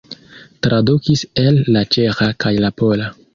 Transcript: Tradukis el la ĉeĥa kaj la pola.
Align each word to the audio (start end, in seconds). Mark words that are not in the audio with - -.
Tradukis 0.67 1.21
el 1.43 1.61
la 1.77 1.85
ĉeĥa 1.97 2.31
kaj 2.45 2.55
la 2.65 2.73
pola. 2.83 3.13